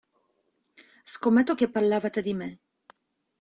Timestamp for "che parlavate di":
1.53-2.33